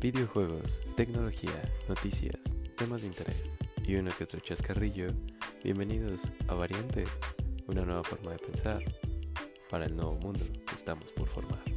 [0.00, 2.36] videojuegos, tecnología, noticias,
[2.76, 5.08] temas de interés y uno que otro chascarrillo,
[5.64, 7.04] bienvenidos a Variante,
[7.66, 8.84] una nueva forma de pensar
[9.70, 11.75] para el nuevo mundo que estamos por formar.